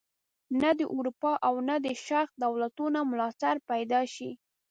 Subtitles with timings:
[0.61, 4.31] نه د اروپا او نه د شرق دولتونو ملاتړ پیدا شي.